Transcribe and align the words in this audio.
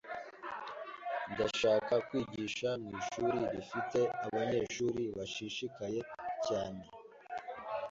Ndashaka 1.31 1.93
kwigisha 2.07 2.69
mwishuri 2.83 3.39
rifite 3.55 3.99
abanyeshuri 4.25 5.03
bashishikaye 5.17 5.99
cyane. 6.47 6.81